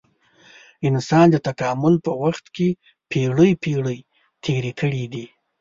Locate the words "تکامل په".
1.47-2.11